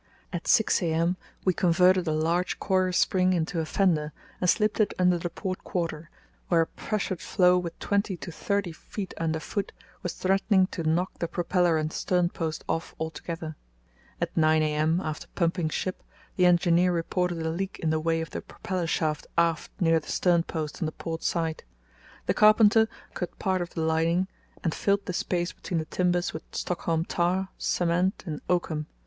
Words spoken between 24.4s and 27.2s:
and filled the space between the timbers with Stockholm